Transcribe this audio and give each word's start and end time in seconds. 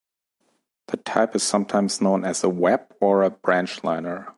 The 0.87 0.97
type 0.97 1.35
is 1.35 1.43
sometimes 1.43 2.01
known 2.01 2.25
as 2.25 2.43
a 2.43 2.49
Webb 2.49 2.91
or 2.99 3.21
a 3.21 3.29
Branchliner. 3.29 4.29